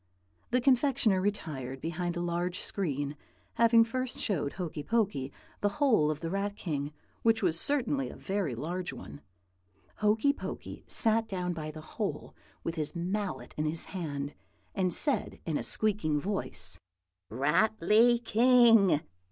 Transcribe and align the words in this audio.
"The 0.49 0.59
confectioner 0.61 1.21
retired 1.21 1.79
behind 1.79 2.17
a 2.17 2.21
large 2.21 2.59
screen, 2.61 3.15
having 3.53 3.83
first 3.83 4.17
showed 4.17 4.53
Hokey 4.53 4.81
Pokey 4.81 5.31
the 5.59 5.69
hole 5.77 6.09
of 6.09 6.21
the 6.21 6.31
Rat 6.31 6.55
King, 6.55 6.91
which 7.21 7.43
was 7.43 7.59
certainly 7.59 8.09
a 8.09 8.15
very 8.15 8.55
large 8.55 8.91
one. 8.91 9.21
Hokey 9.97 10.33
Pokey 10.33 10.83
sat 10.87 11.27
down 11.27 11.53
by 11.53 11.69
the 11.69 11.81
hole, 11.81 12.33
with 12.63 12.73
his 12.73 12.95
mallet 12.95 13.53
in 13.57 13.65
his 13.65 13.85
hand, 13.93 14.33
and 14.73 14.91
said 14.91 15.39
in 15.45 15.55
a 15.55 15.61
squeaking 15.61 16.19
voice, 16.19 16.79
'Ratly 17.29 18.23
King! 18.25 19.01